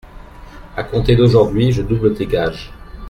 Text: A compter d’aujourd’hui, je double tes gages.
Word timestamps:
A 0.75 0.83
compter 0.83 1.15
d’aujourd’hui, 1.15 1.71
je 1.71 1.83
double 1.83 2.15
tes 2.15 2.25
gages. 2.25 2.73